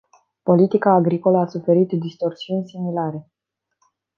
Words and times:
Politica 0.43 0.93
agricolă 0.93 1.37
a 1.37 1.47
suferit 1.47 1.91
distorsiuni 1.91 2.67
similare. 2.67 3.29